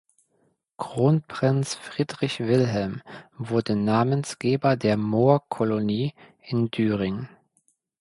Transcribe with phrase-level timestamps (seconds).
[0.79, 3.03] Kronprinz Friedrich Wilhelm
[3.37, 7.27] wurde Namensgeber der Moorkolonie in Düring.